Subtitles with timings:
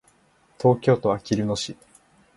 [0.59, 1.77] 東京都あきる野市